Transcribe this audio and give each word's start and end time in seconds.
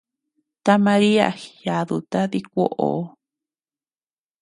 Ta 0.63 0.73
María 0.85 1.27
jiyaduta 1.39 2.19
dikuoʼo. 2.31 2.89